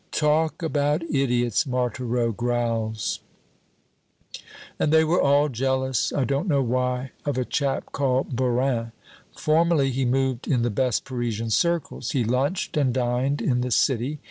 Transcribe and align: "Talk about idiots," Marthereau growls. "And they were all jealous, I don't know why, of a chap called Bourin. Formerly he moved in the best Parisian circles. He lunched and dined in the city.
"Talk 0.13 0.63
about 0.63 1.03
idiots," 1.11 1.67
Marthereau 1.67 2.31
growls. 2.31 3.19
"And 4.79 4.91
they 4.91 5.03
were 5.03 5.21
all 5.21 5.47
jealous, 5.47 6.11
I 6.11 6.23
don't 6.23 6.47
know 6.47 6.63
why, 6.63 7.11
of 7.23 7.37
a 7.37 7.45
chap 7.45 7.91
called 7.91 8.35
Bourin. 8.35 8.93
Formerly 9.37 9.91
he 9.91 10.05
moved 10.05 10.47
in 10.47 10.63
the 10.63 10.71
best 10.71 11.05
Parisian 11.05 11.51
circles. 11.51 12.13
He 12.13 12.23
lunched 12.23 12.77
and 12.77 12.91
dined 12.91 13.43
in 13.43 13.61
the 13.61 13.69
city. 13.69 14.17